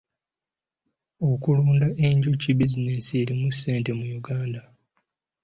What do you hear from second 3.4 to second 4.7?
ssente mu Uganda.